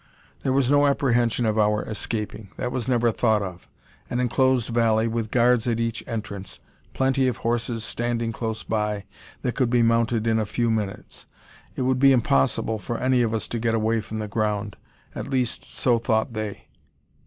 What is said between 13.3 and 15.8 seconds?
us to get away from the ground. At least,